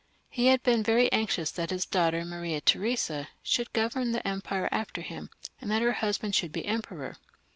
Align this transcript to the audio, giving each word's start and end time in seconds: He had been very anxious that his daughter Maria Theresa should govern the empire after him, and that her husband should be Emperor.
He 0.31 0.47
had 0.47 0.63
been 0.63 0.81
very 0.81 1.11
anxious 1.11 1.51
that 1.51 1.69
his 1.69 1.85
daughter 1.85 2.25
Maria 2.25 2.59
Theresa 2.59 3.27
should 3.43 3.71
govern 3.71 4.13
the 4.13 4.27
empire 4.27 4.67
after 4.71 5.01
him, 5.01 5.29
and 5.59 5.69
that 5.69 5.83
her 5.83 5.93
husband 5.93 6.33
should 6.33 6.51
be 6.51 6.65
Emperor. 6.65 7.17